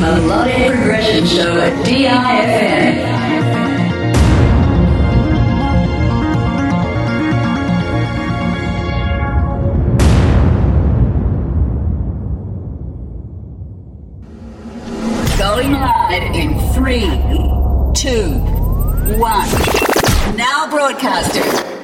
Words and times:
Melodic 0.00 0.72
Progression 0.72 1.26
Show 1.26 1.58
at 1.58 1.72
DIFM. 1.86 3.16
Going 15.38 15.72
live 15.72 16.34
in 16.34 16.58
three, 16.74 17.06
two, 17.94 18.38
one. 19.18 19.48
Now 20.36 20.68
broadcasting. 20.70 21.75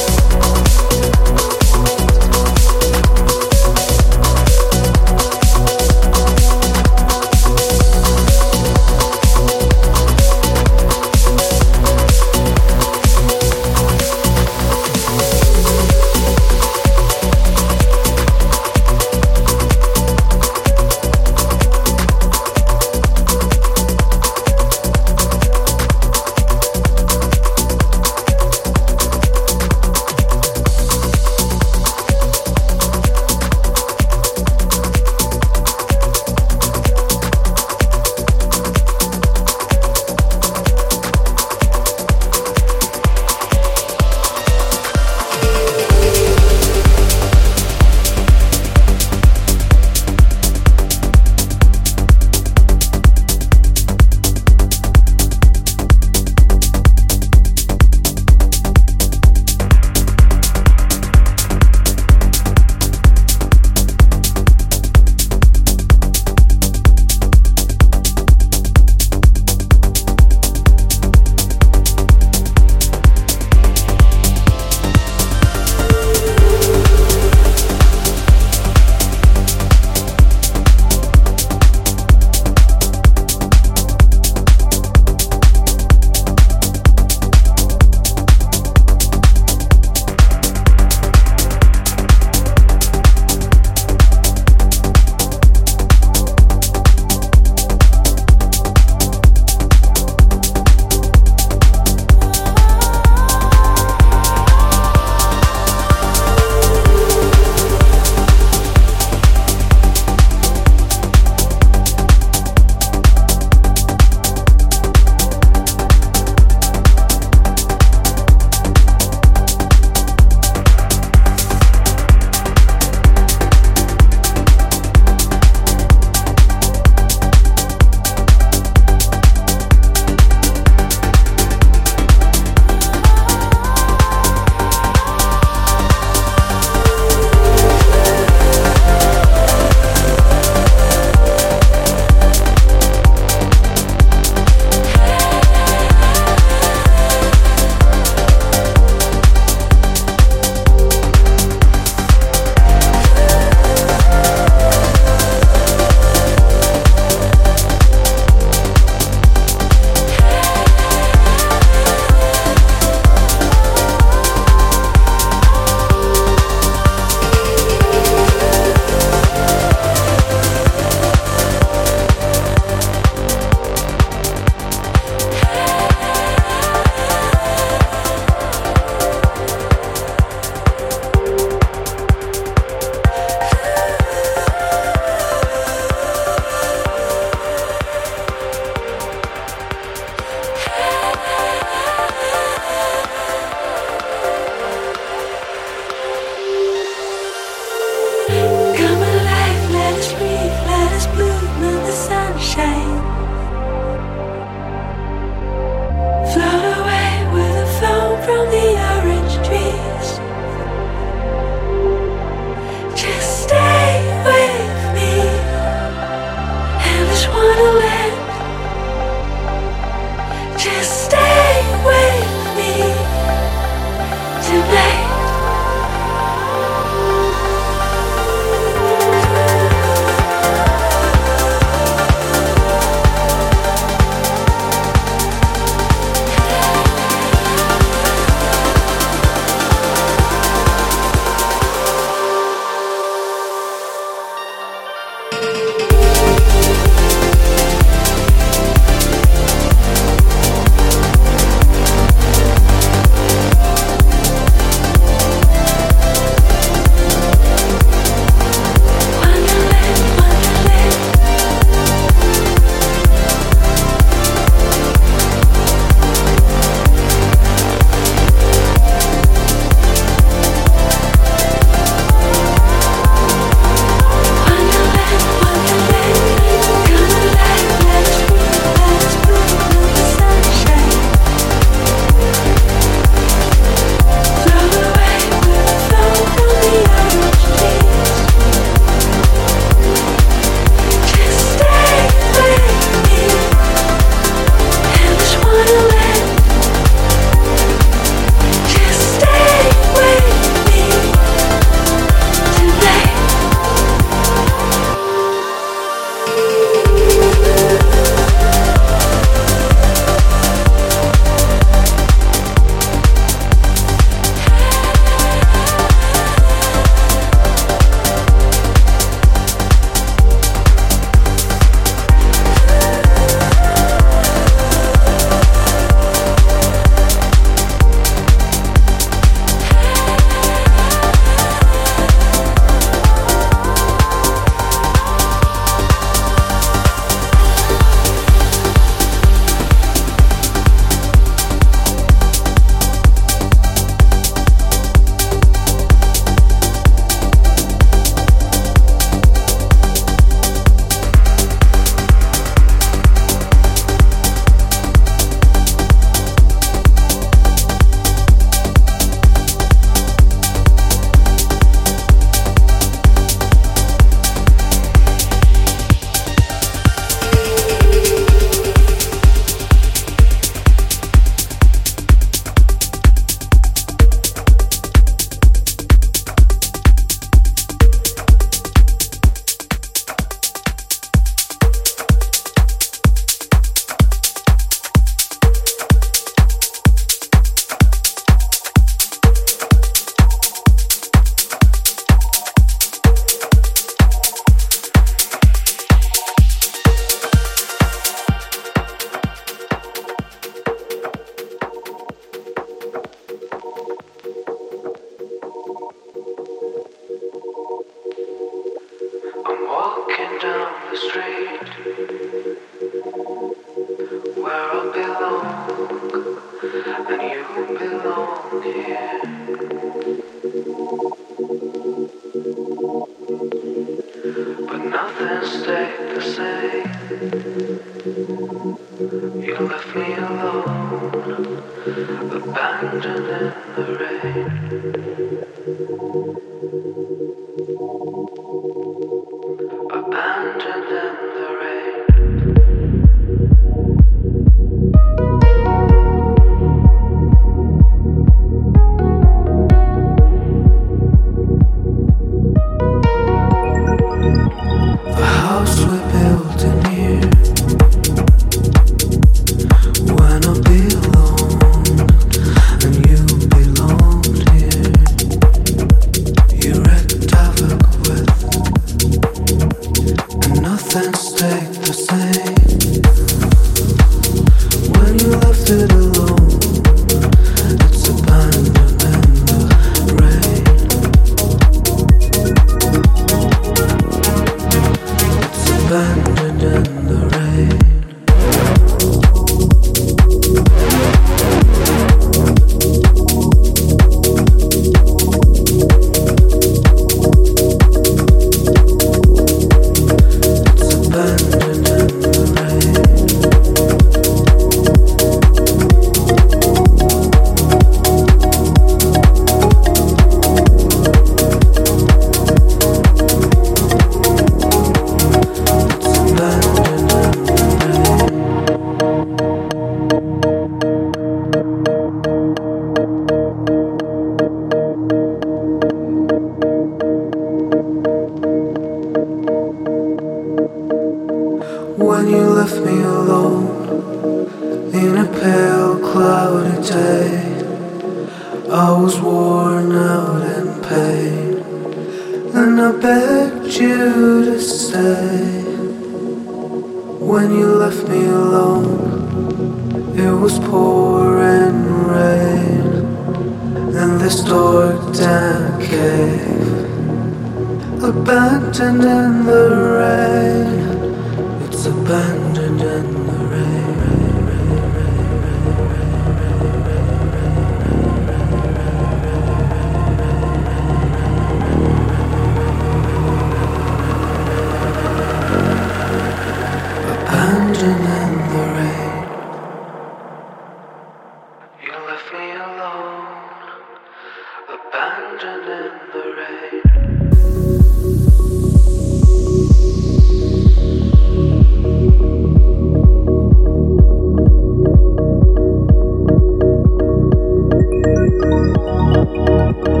Música 598.31 600.00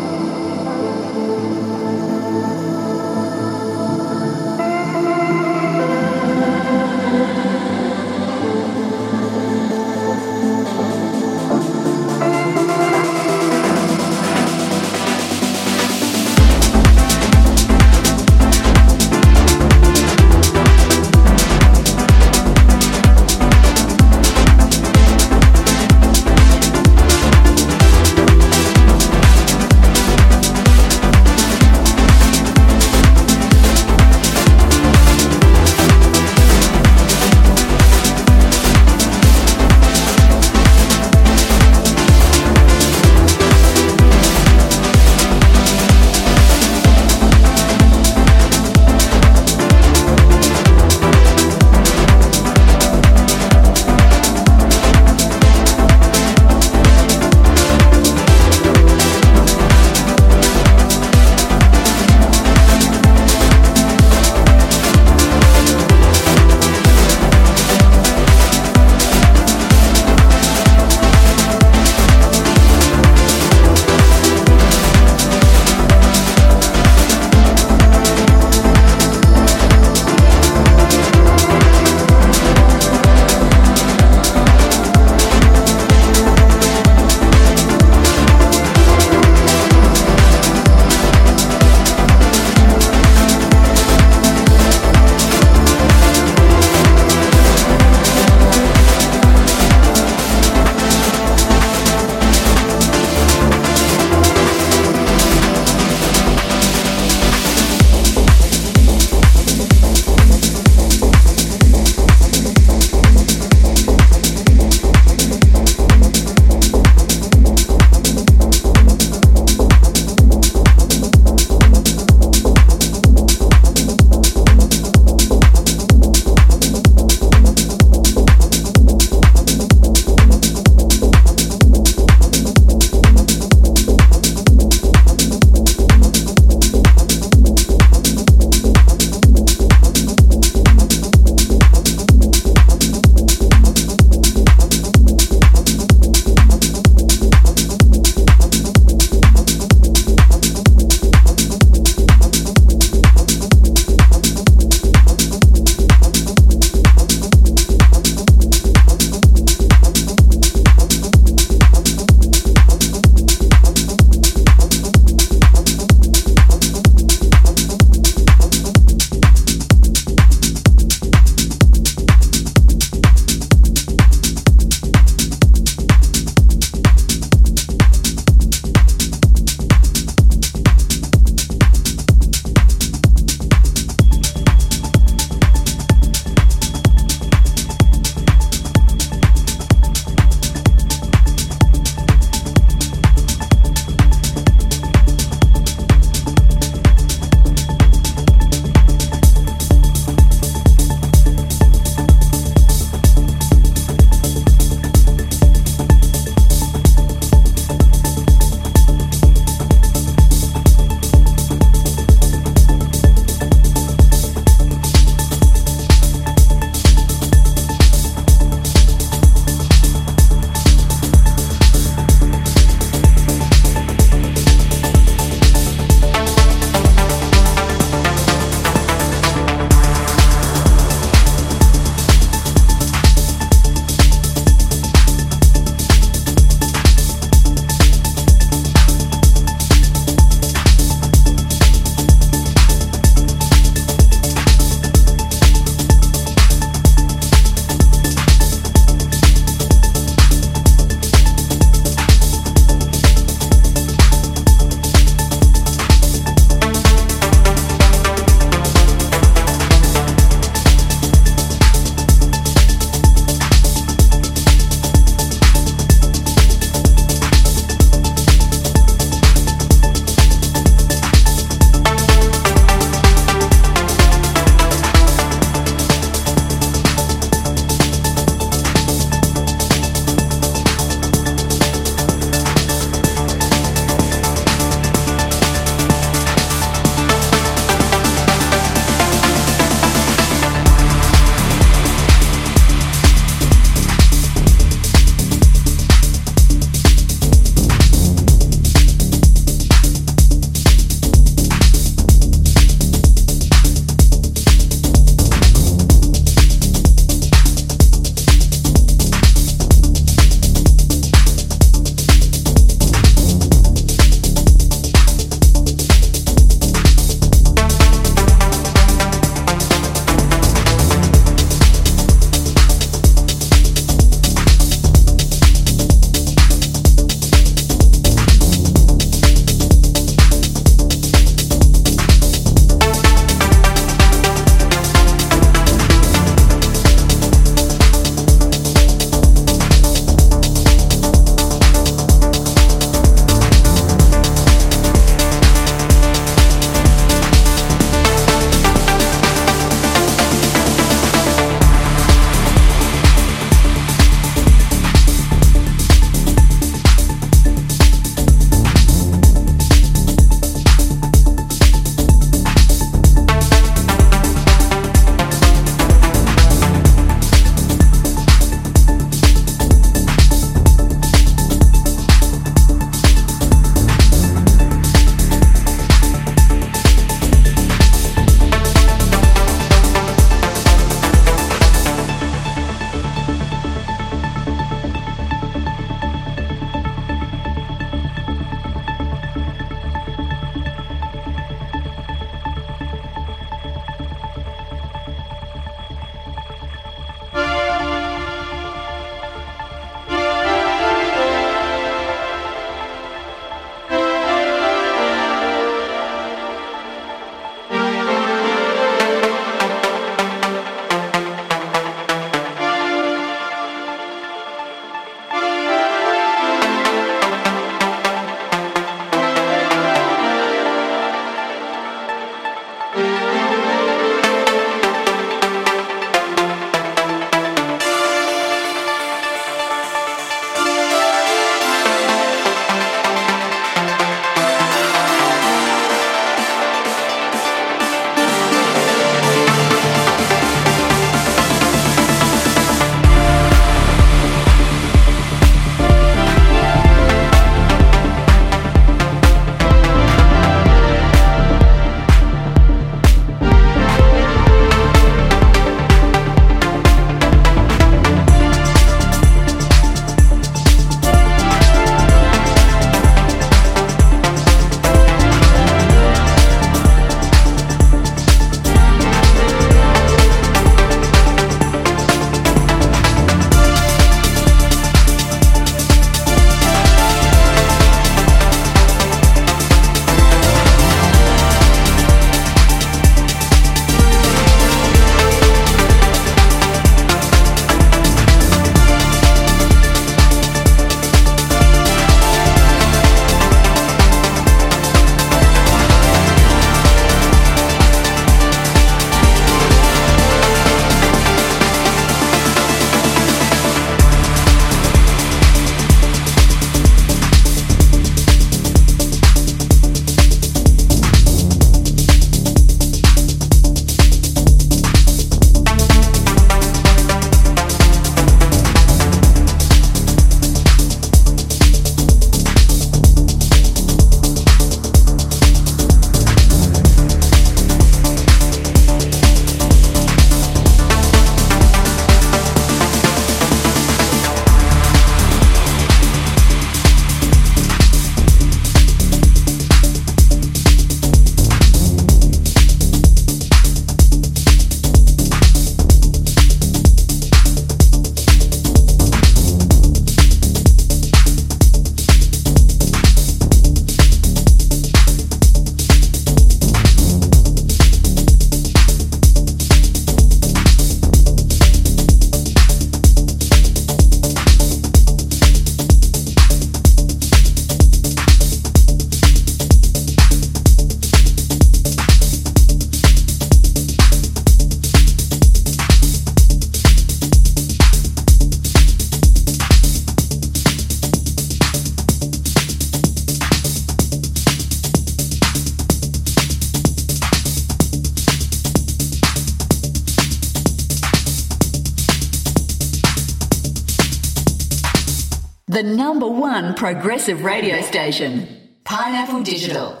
progressive 596.78 597.42
radio 597.42 597.80
station, 597.82 598.46
Pineapple 598.84 599.42
Digital. 599.42 600.00